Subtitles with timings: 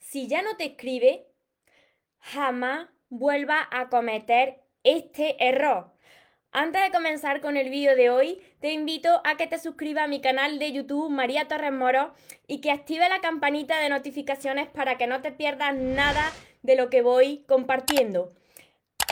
[0.00, 1.26] si ya no te escribe,
[2.18, 5.92] jamás vuelva a cometer este error.
[6.52, 10.08] Antes de comenzar con el vídeo de hoy, te invito a que te suscribas a
[10.08, 12.12] mi canal de YouTube María Torres Moro
[12.48, 16.32] y que active la campanita de notificaciones para que no te pierdas nada
[16.62, 18.34] de lo que voy compartiendo.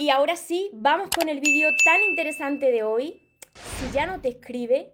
[0.01, 3.23] Y ahora sí, vamos con el vídeo tan interesante de hoy.
[3.55, 4.93] Si ya no te escribe,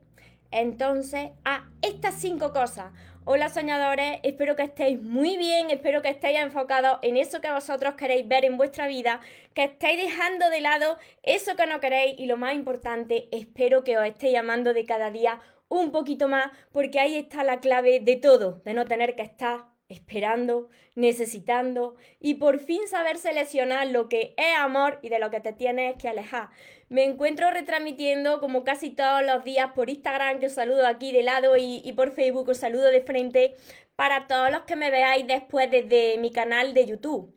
[0.55, 2.93] entonces a estas cinco cosas.
[3.25, 7.95] Hola soñadores, espero que estéis muy bien, espero que estéis enfocados en eso que vosotros
[7.95, 9.20] queréis ver en vuestra vida,
[9.52, 13.98] que estéis dejando de lado eso que no queréis y lo más importante, espero que
[13.98, 18.16] os estéis amando de cada día un poquito más porque ahí está la clave de
[18.16, 24.34] todo, de no tener que estar esperando, necesitando y por fin saber seleccionar lo que
[24.36, 26.50] es amor y de lo que te tienes que alejar.
[26.88, 31.23] Me encuentro retransmitiendo como casi todos los días por Instagram, que os saludo aquí de
[31.23, 33.56] lado, y, por Facebook, os saludo de frente,
[33.97, 37.34] para todos los que me veáis después desde mi canal de YouTube.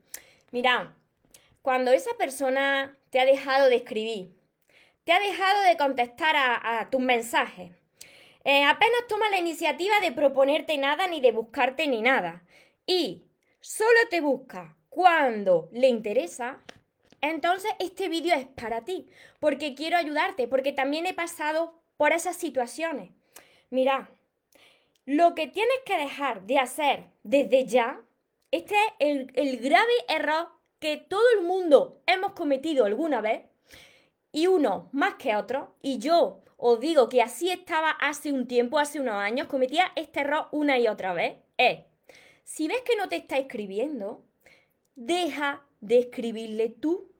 [0.52, 0.88] Mirad,
[1.61, 4.36] cuando esa persona te ha dejado de escribir,
[5.03, 7.71] te ha dejado de contestar a tus mensajes,
[8.49, 12.45] eh, apenas toma la iniciativa de proponerte nada ni de buscarte ni nada.
[12.86, 13.25] Y
[13.59, 16.64] solo te busca cuando le interesa.
[17.21, 19.07] Entonces este vídeo es para ti,
[19.39, 23.11] porque quiero ayudarte, porque también he pasado por esas situaciones.
[23.69, 24.11] Mira,
[25.05, 28.01] lo que tienes que dejar de hacer desde ya,
[28.51, 33.43] este es el, el grave error que todo el mundo hemos cometido alguna vez,
[34.31, 38.79] y uno más que otro, y yo os digo que así estaba hace un tiempo,
[38.79, 41.79] hace unos años, cometía este error una y otra vez, es,
[42.43, 44.23] si ves que no te está escribiendo,
[44.95, 47.11] deja de escribirle tú.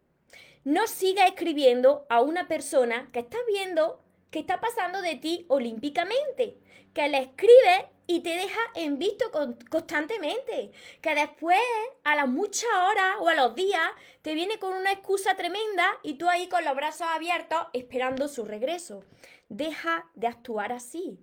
[0.64, 6.58] No siga escribiendo a una persona que está viendo que está pasando de ti olímpicamente,
[6.94, 9.26] que le escribe y te deja en visto
[9.70, 10.72] constantemente.
[11.02, 11.60] Que después,
[12.04, 13.82] a las muchas horas o a los días,
[14.22, 18.46] te viene con una excusa tremenda y tú ahí con los brazos abiertos esperando su
[18.46, 19.04] regreso.
[19.50, 21.20] Deja de actuar así.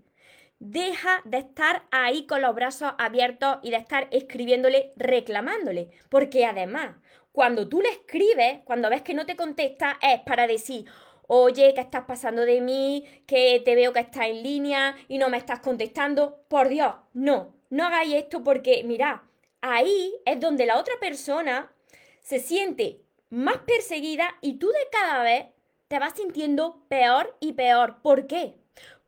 [0.61, 5.91] Deja de estar ahí con los brazos abiertos y de estar escribiéndole, reclamándole.
[6.09, 6.97] Porque además,
[7.35, 10.85] cuando tú le escribes, cuando ves que no te contesta, es para decir,
[11.27, 13.05] oye, ¿qué estás pasando de mí?
[13.27, 16.45] Que te veo que estás en línea y no me estás contestando.
[16.47, 19.25] Por Dios, no, no hagáis esto porque, mira,
[19.63, 21.75] ahí es donde la otra persona
[22.21, 23.01] se siente
[23.31, 25.47] más perseguida y tú de cada vez
[25.89, 28.01] te vas sintiendo peor y peor.
[28.01, 28.55] ¿Por qué?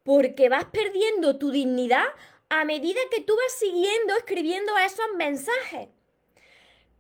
[0.02, 2.06] Porque vas perdiendo tu dignidad
[2.48, 5.90] a medida que tú vas siguiendo escribiendo esos mensajes.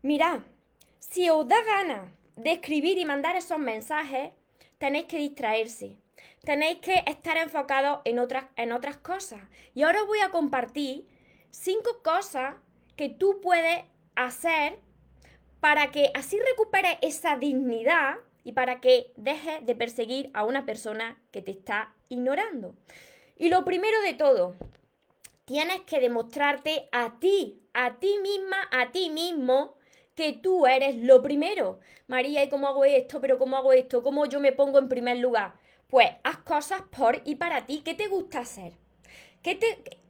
[0.02, 0.44] Mira,
[1.10, 4.32] si os da gana de escribir y mandar esos mensajes,
[4.78, 5.96] tenéis que distraerse,
[6.44, 9.40] tenéis que estar enfocados en otras, en otras cosas.
[9.74, 11.06] Y ahora os voy a compartir
[11.50, 12.56] cinco cosas
[12.96, 13.84] que tú puedes
[14.14, 14.78] hacer
[15.60, 21.20] para que así recuperes esa dignidad y para que dejes de perseguir a una persona
[21.30, 22.74] que te está ignorando.
[23.36, 24.54] Y lo primero de todo,
[25.44, 29.76] tienes que demostrarte a ti, a ti misma, a ti mismo,
[30.16, 31.78] que tú eres lo primero.
[32.08, 33.20] María, ¿y cómo hago esto?
[33.20, 34.02] ¿Pero cómo hago esto?
[34.02, 35.54] ¿Cómo yo me pongo en primer lugar?
[35.88, 37.82] Pues haz cosas por y para ti.
[37.84, 38.72] ¿Qué te gusta hacer?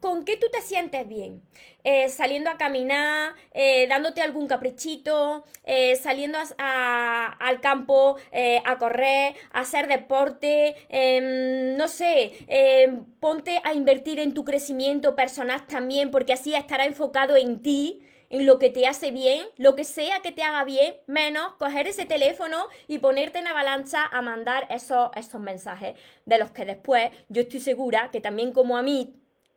[0.00, 1.42] ¿Con qué tú te sientes bien?
[1.84, 8.16] Eh, saliendo a caminar, eh, dándote algún caprichito, eh, saliendo al campo
[8.64, 15.14] a correr, a hacer deporte, em, no sé, em, ponte a invertir en tu crecimiento
[15.14, 19.74] personal también, porque así estará enfocado en ti en lo que te hace bien, lo
[19.76, 24.22] que sea que te haga bien, menos coger ese teléfono y ponerte en avalancha a
[24.22, 28.82] mandar esos, esos mensajes, de los que después yo estoy segura que también como a
[28.82, 29.14] mí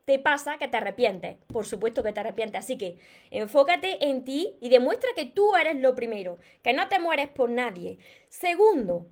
[0.10, 1.38] te pasa que te arrepientes.
[1.54, 2.64] Por supuesto que te arrepientes.
[2.64, 2.98] Así que
[3.30, 7.52] enfócate en ti y demuestra que tú eres lo primero, que no te mueres por
[7.52, 8.00] nadie.
[8.28, 9.06] Segundo,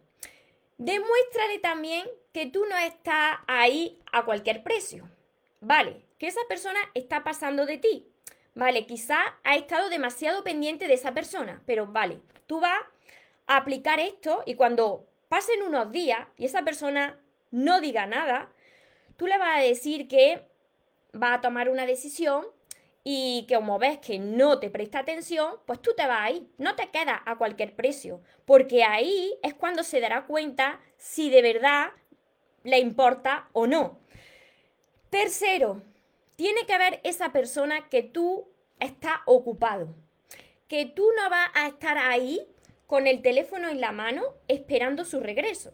[0.79, 5.07] demuéstrale también que tú no estás ahí a cualquier precio.
[5.61, 8.07] Vale, que esa persona está pasando de ti.
[8.57, 12.81] Vale, quizá ha estado demasiado pendiente de esa persona, pero vale, tú vas
[13.45, 17.19] a aplicar esto y cuando pasen unos días y esa persona
[17.51, 18.49] no diga nada,
[19.15, 20.41] tú le vas a decir que
[21.13, 22.47] va a tomar una decisión
[23.03, 26.75] y que como ves que no te presta atención, pues tú te vas ahí, no
[26.75, 31.91] te quedas a cualquier precio, porque ahí es cuando se dará cuenta si de verdad
[32.63, 33.99] le importa o no.
[35.11, 35.83] Tercero,
[36.37, 38.47] tiene que haber esa persona que tú
[38.79, 39.95] estás ocupado,
[40.67, 42.47] que tú no vas a estar ahí
[42.85, 45.73] con el teléfono en la mano esperando su regreso.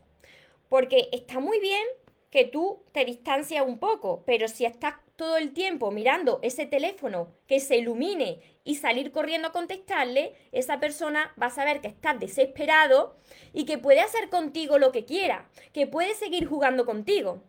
[0.70, 1.84] Porque está muy bien
[2.32, 7.28] que tú te distancias un poco, pero si estás todo el tiempo mirando ese teléfono
[7.46, 12.20] que se ilumine y salir corriendo a contestarle, esa persona va a saber que estás
[12.20, 13.18] desesperado
[13.52, 17.44] y que puede hacer contigo lo que quiera, que puede seguir jugando contigo.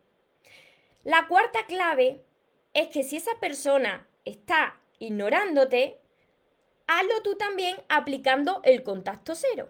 [1.05, 2.25] La cuarta clave
[2.75, 5.99] es que si esa persona está ignorándote,
[6.87, 9.69] hazlo tú también aplicando el contacto cero.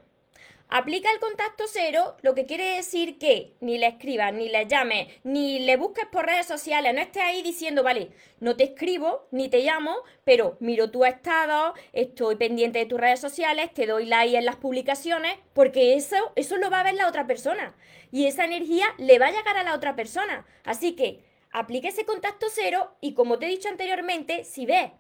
[0.71, 5.09] Aplica el contacto cero, lo que quiere decir que ni le escribas, ni le llames,
[5.23, 8.11] ni le busques por redes sociales, no estés ahí diciendo, vale,
[8.41, 13.21] no te escribo, ni te llamo, pero miro tu estado, estoy pendiente de tus redes
[13.21, 17.09] sociales, te doy like en las publicaciones, porque eso, eso lo va a ver la
[17.09, 17.77] otra persona.
[18.11, 20.47] Y esa energía le va a llegar a la otra persona.
[20.65, 21.21] Así que
[21.55, 24.91] aplique ese contacto cero y como te he dicho anteriormente, si ves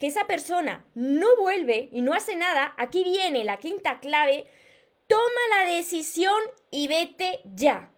[0.00, 4.46] que esa persona no vuelve y no hace nada, aquí viene la quinta clave
[5.10, 7.90] toma la decisión y vete ya.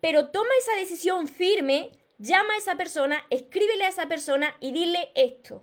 [0.00, 5.12] Pero toma esa decisión firme, llama a esa persona, escríbele a esa persona y dile
[5.14, 5.62] esto.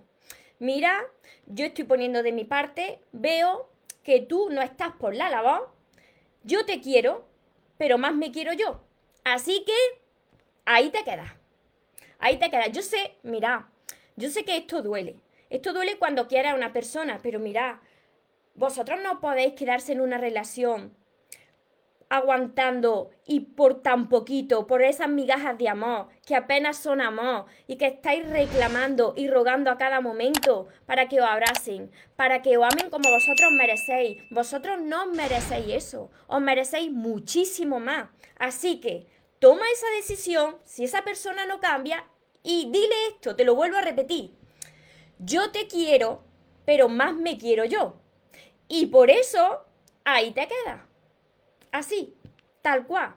[0.60, 1.04] Mira,
[1.46, 3.68] yo estoy poniendo de mi parte, veo
[4.04, 5.74] que tú no estás por la labor,
[6.44, 7.26] yo te quiero,
[7.76, 8.80] pero más me quiero yo.
[9.24, 9.74] Así que
[10.64, 11.43] ahí te quedas.
[12.24, 12.72] Ahí te quedas.
[12.72, 13.68] Yo sé, mira,
[14.16, 15.20] yo sé que esto duele.
[15.50, 17.82] Esto duele cuando quieras a una persona, pero mira,
[18.54, 20.96] vosotros no podéis quedarse en una relación
[22.08, 27.76] aguantando y por tan poquito, por esas migajas de amor, que apenas son amor y
[27.76, 32.64] que estáis reclamando y rogando a cada momento para que os abracen, para que os
[32.64, 34.22] amen como vosotros merecéis.
[34.30, 38.08] Vosotros no merecéis eso, os merecéis muchísimo más.
[38.38, 39.06] Así que
[39.40, 42.04] toma esa decisión si esa persona no cambia
[42.44, 44.30] y dile esto, te lo vuelvo a repetir.
[45.18, 46.22] Yo te quiero,
[46.66, 47.96] pero más me quiero yo.
[48.68, 49.64] Y por eso
[50.04, 50.86] ahí te queda.
[51.72, 52.14] Así,
[52.62, 53.16] tal cual.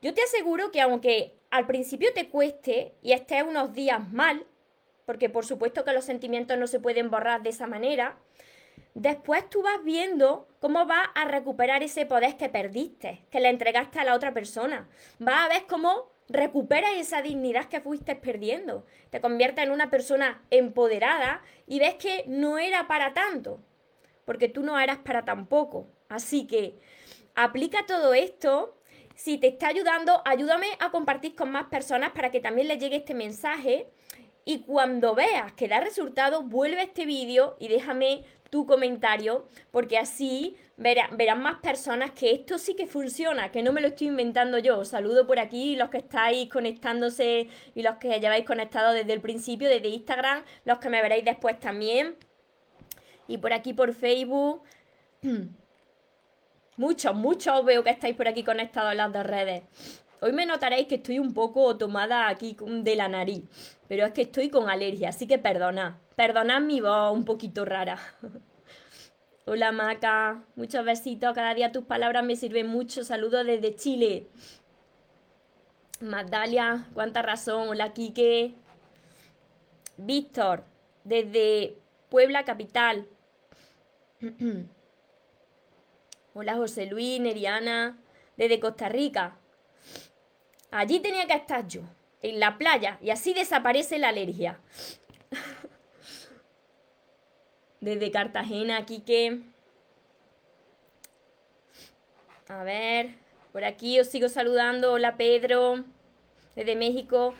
[0.00, 4.46] Yo te aseguro que aunque al principio te cueste y estés unos días mal,
[5.04, 8.16] porque por supuesto que los sentimientos no se pueden borrar de esa manera,
[8.94, 13.98] después tú vas viendo cómo vas a recuperar ese poder que perdiste, que le entregaste
[13.98, 14.88] a la otra persona.
[15.18, 18.84] Vas a ver cómo recuperas esa dignidad que fuiste perdiendo.
[19.10, 23.60] Te conviertes en una persona empoderada y ves que no era para tanto
[24.28, 25.86] porque tú no eras para tampoco.
[26.10, 26.78] Así que
[27.34, 28.76] aplica todo esto.
[29.14, 32.96] Si te está ayudando, ayúdame a compartir con más personas para que también les llegue
[32.96, 33.88] este mensaje.
[34.44, 39.98] Y cuando veas que da resultado, vuelve a este vídeo y déjame tu comentario, porque
[39.98, 44.58] así verán más personas que esto sí que funciona, que no me lo estoy inventando
[44.58, 44.78] yo.
[44.78, 49.20] Os saludo por aquí los que estáis conectándose y los que lleváis conectado desde el
[49.20, 52.16] principio, desde Instagram, los que me veréis después también
[53.28, 54.62] y por aquí por Facebook.
[56.76, 59.64] Muchos, muchos veo que estáis por aquí conectados en las dos redes.
[60.20, 63.44] Hoy me notaréis que estoy un poco tomada aquí de la nariz,
[63.86, 65.94] pero es que estoy con alergia, así que perdonad.
[66.16, 67.98] Perdonad mi voz un poquito rara.
[69.46, 73.04] Hola Maca, muchos besitos, cada día tus palabras me sirven mucho.
[73.04, 74.26] Saludos desde Chile.
[76.00, 77.68] Magdalia, cuánta razón.
[77.68, 78.54] Hola Quique.
[79.96, 80.64] Víctor,
[81.04, 81.78] desde
[82.08, 83.06] Puebla Capital.
[86.34, 87.98] Hola José Luis, Neriana,
[88.36, 89.38] desde Costa Rica.
[90.70, 91.82] Allí tenía que estar yo,
[92.22, 94.60] en la playa, y así desaparece la alergia.
[97.80, 99.40] desde Cartagena, Quique.
[102.48, 103.14] A ver,
[103.52, 104.92] por aquí os sigo saludando.
[104.92, 105.84] Hola Pedro,
[106.54, 107.34] desde México.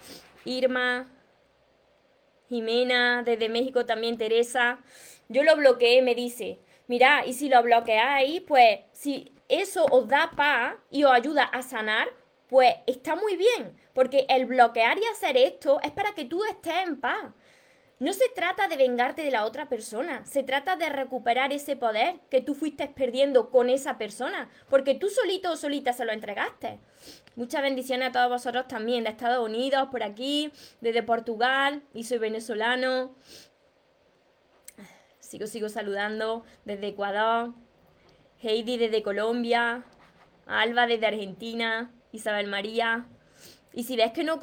[0.44, 1.08] Irma,
[2.48, 4.78] Jimena, desde México también Teresa.
[5.28, 6.58] Yo lo bloqueé, me dice.
[6.86, 11.62] Mira, y si lo bloqueáis, pues si eso os da paz y os ayuda a
[11.62, 12.08] sanar,
[12.48, 16.86] pues está muy bien, porque el bloquear y hacer esto es para que tú estés
[16.86, 17.32] en paz.
[18.00, 22.20] No se trata de vengarte de la otra persona, se trata de recuperar ese poder
[22.30, 26.78] que tú fuiste perdiendo con esa persona, porque tú solito o solita se lo entregaste.
[27.34, 32.18] Muchas bendiciones a todos vosotros también, de Estados Unidos, por aquí, desde Portugal, y soy
[32.18, 33.16] venezolano.
[35.18, 37.52] Sigo, sigo saludando desde Ecuador.
[38.40, 39.84] Heidi desde Colombia.
[40.46, 41.90] Alba desde Argentina.
[42.12, 43.06] Isabel María.
[43.72, 44.38] Y si ves que no,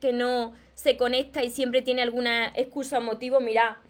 [0.00, 3.80] que no se conecta y siempre tiene alguna excusa o motivo, mira,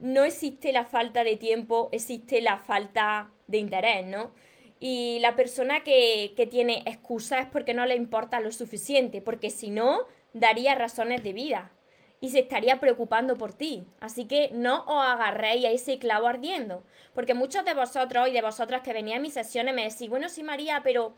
[0.00, 4.32] no existe la falta de tiempo, existe la falta de interés, ¿no?
[4.78, 9.50] Y la persona que, que tiene excusa es porque no le importa lo suficiente, porque
[9.50, 11.70] si no, daría razones de vida
[12.20, 13.84] y se estaría preocupando por ti.
[14.00, 16.82] Así que no os agarréis a ese clavo ardiendo.
[17.14, 20.28] Porque muchos de vosotros y de vosotras que venían a mis sesiones me decís, bueno,
[20.28, 21.14] sí, María, pero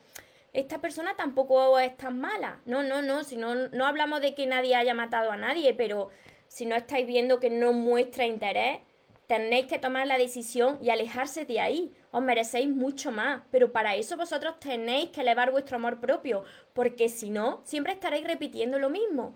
[0.53, 2.61] esta persona tampoco es tan mala.
[2.67, 6.11] No, no, no, si no, no hablamos de que nadie haya matado a nadie, pero
[6.49, 8.81] si no estáis viendo que no muestra interés,
[9.27, 11.95] tenéis que tomar la decisión y alejarse de ahí.
[12.11, 16.45] Os merecéis mucho más, pero para eso vosotros tenéis que elevar vuestro amor propio,
[16.75, 19.35] porque si no, siempre estaréis repitiendo lo mismo.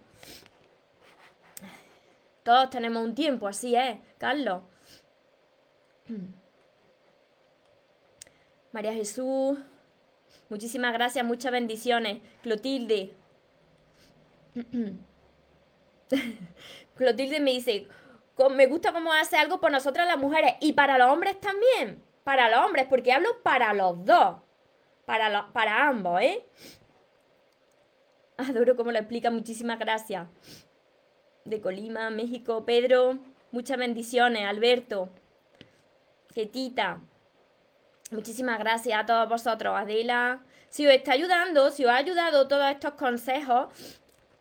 [2.43, 4.63] Todos tenemos un tiempo, así es, Carlos.
[8.71, 9.59] María Jesús,
[10.49, 12.19] muchísimas gracias, muchas bendiciones.
[12.43, 13.15] Clotilde.
[16.97, 17.89] Clotilde me dice,
[18.51, 22.03] me gusta cómo hace algo por nosotras las mujeres y para los hombres también.
[22.25, 24.37] Para los hombres, porque hablo para los dos.
[25.05, 26.45] Para, para ambos, ¿eh?
[28.37, 30.27] Adoro cómo lo explica, muchísimas gracias.
[31.45, 33.19] De Colima, México, Pedro,
[33.53, 35.11] muchas bendiciones, Alberto,
[36.35, 37.01] Getita.
[38.13, 40.39] Muchísimas gracias a todos vosotros, Adela.
[40.69, 43.67] Si os está ayudando, si os ha ayudado todos estos consejos,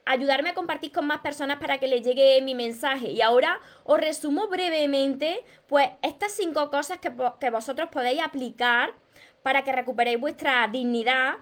[0.06, 3.10] ayudarme a compartir con más personas para que les llegue mi mensaje.
[3.10, 8.94] Y ahora os resumo brevemente, pues, estas cinco cosas que, que vosotros podéis aplicar
[9.42, 11.34] para que recuperéis vuestra dignidad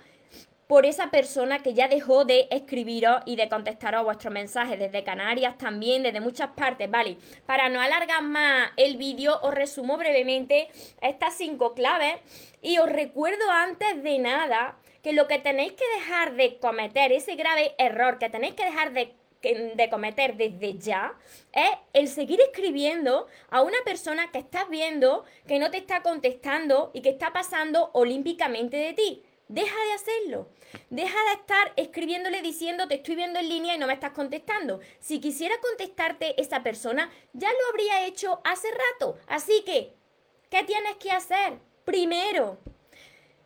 [0.67, 5.57] por esa persona que ya dejó de escribiros y de contestaros vuestros mensajes, desde Canarias
[5.57, 7.17] también, desde muchas partes, ¿vale?
[7.45, 10.69] Para no alargar más el vídeo, os resumo brevemente
[11.01, 12.15] estas cinco claves
[12.61, 17.35] y os recuerdo antes de nada que lo que tenéis que dejar de cometer, ese
[17.35, 21.13] grave error que tenéis que dejar de, de cometer desde ya,
[21.51, 26.91] es el seguir escribiendo a una persona que estás viendo, que no te está contestando
[26.93, 29.23] y que está pasando olímpicamente de ti.
[29.47, 30.49] Deja de hacerlo.
[30.89, 34.79] Deja de estar escribiéndole diciendo te estoy viendo en línea y no me estás contestando.
[34.99, 39.17] Si quisiera contestarte esa persona, ya lo habría hecho hace rato.
[39.27, 39.93] Así que,
[40.49, 41.59] ¿qué tienes que hacer?
[41.85, 42.57] Primero,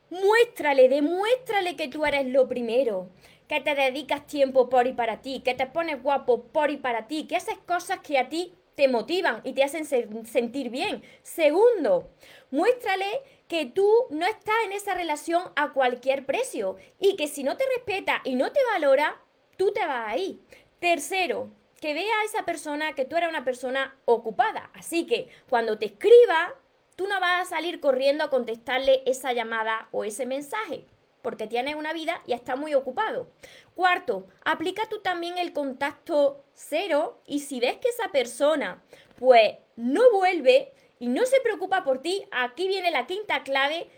[0.09, 3.09] Muéstrale, demuéstrale que tú eres lo primero,
[3.49, 7.07] que te dedicas tiempo por y para ti, que te pones guapo por y para
[7.07, 11.01] ti, que haces cosas que a ti te motivan y te hacen sentir bien.
[11.23, 12.11] Segundo,
[12.51, 13.07] muéstrale
[13.47, 17.65] que tú no estás en esa relación a cualquier precio y que si no te
[17.75, 19.19] respeta y no te valora,
[19.57, 20.39] tú te vas ahí.
[20.77, 21.49] Tercero,
[21.81, 24.69] que vea a esa persona que tú eres una persona ocupada.
[24.75, 26.53] Así que cuando te escriba,
[26.95, 30.85] tú no vas a salir corriendo a contestarle esa llamada o ese mensaje,
[31.27, 33.27] porque tienes una vida y está muy ocupado.
[33.75, 38.81] Cuarto, aplica tú también el contacto cero y si ves que esa persona
[39.17, 43.89] pues no vuelve y no se preocupa por ti, aquí viene la quinta clave,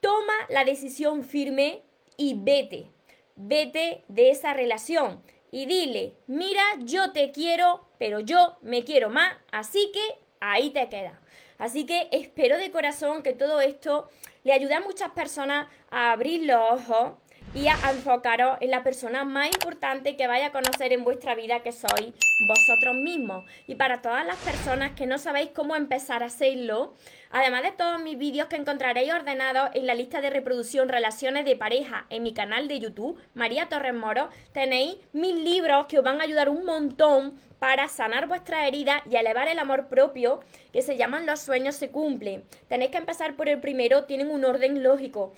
[0.00, 1.82] toma la decisión firme
[2.16, 2.92] y vete,
[3.34, 5.20] vete de esa relación
[5.50, 10.88] y dile, mira, yo te quiero, pero yo me quiero más, así que ahí te
[10.88, 11.20] queda.
[11.58, 14.08] Así que espero de corazón que todo esto
[14.44, 17.14] le ayude a muchas personas a abrir los ojos
[17.54, 21.60] y a enfocaros en la persona más importante que vaya a conocer en vuestra vida,
[21.60, 22.12] que sois
[22.46, 23.44] vosotros mismos.
[23.66, 26.94] Y para todas las personas que no sabéis cómo empezar a hacerlo,
[27.30, 31.56] además de todos mis vídeos que encontraréis ordenados en la lista de reproducción Relaciones de
[31.56, 36.20] pareja en mi canal de YouTube, María Torres Moro, tenéis mis libros que os van
[36.20, 40.40] a ayudar un montón para sanar vuestra herida y elevar el amor propio,
[40.72, 42.44] que se llaman Los sueños se cumplen.
[42.68, 45.32] Tenéis que empezar por el primero, tienen un orden lógico.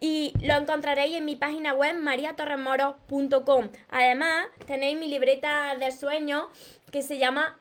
[0.00, 3.68] Y lo encontraréis en mi página web mariatorremoros.com.
[3.90, 6.46] Además, tenéis mi libreta de sueños
[6.92, 7.57] que se llama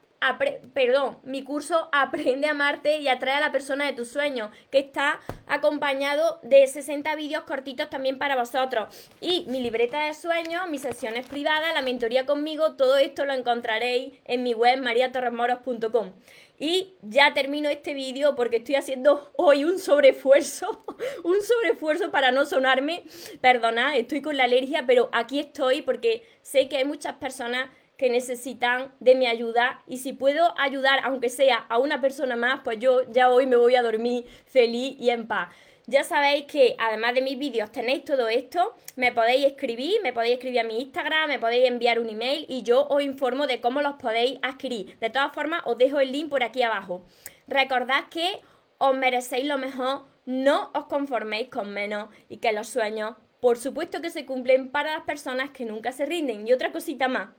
[0.74, 4.80] perdón, mi curso Aprende a amarte y atrae a la persona de tus sueños, que
[4.80, 8.88] está acompañado de 60 vídeos cortitos también para vosotros.
[9.22, 14.14] Y mi libreta de sueños, mis sesiones privadas, la mentoría conmigo, todo esto lo encontraréis
[14.26, 16.12] en mi web mariatorremoros.com.
[16.60, 20.84] Y ya termino este vídeo porque estoy haciendo hoy un sobreesfuerzo,
[21.24, 23.04] un sobreesfuerzo para no sonarme.
[23.42, 28.10] Perdona, estoy con la alergia, pero aquí estoy porque sé que hay muchas personas que
[28.10, 32.80] necesitan de mi ayuda y si puedo ayudar, aunque sea a una persona más, pues
[32.80, 35.50] yo ya hoy me voy a dormir feliz y en paz.
[35.90, 40.34] Ya sabéis que además de mis vídeos tenéis todo esto, me podéis escribir, me podéis
[40.34, 43.82] escribir a mi Instagram, me podéis enviar un email y yo os informo de cómo
[43.82, 45.00] los podéis adquirir.
[45.00, 47.06] De todas formas, os dejo el link por aquí abajo.
[47.48, 48.42] Recordad que
[48.80, 54.02] os merecéis lo mejor, no os conforméis con menos y que los sueños, por supuesto
[54.02, 56.46] que se cumplen para las personas que nunca se rinden.
[56.46, 57.30] Y otra cosita más,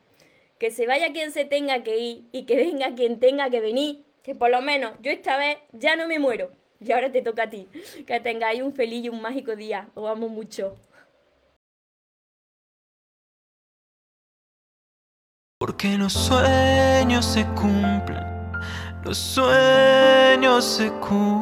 [0.59, 4.05] que se vaya quien se tenga que ir y que venga quien tenga que venir,
[4.23, 6.51] que por lo menos yo esta vez ya no me muero.
[6.81, 7.67] Y ahora te toca a ti.
[8.07, 9.89] Que tengáis un feliz y un mágico día.
[9.95, 10.77] Os amo mucho.
[15.59, 18.25] Porque los sueños se cumplen,
[19.05, 21.39] los sueños se cumplen.